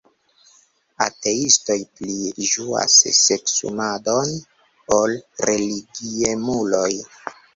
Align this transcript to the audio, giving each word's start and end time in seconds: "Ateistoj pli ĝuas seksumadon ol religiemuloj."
"Ateistoj 1.05 1.75
pli 1.99 2.31
ĝuas 2.53 2.95
seksumadon 3.17 4.33
ol 4.97 5.13
religiemuloj." 5.51 6.89